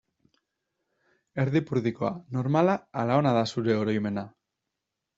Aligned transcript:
Erdipurdikoa, 1.43 2.13
normala 2.39 2.77
ala 3.05 3.21
ona 3.23 3.39
da 3.39 3.47
zure 3.55 3.81
oroimena? 3.87 4.29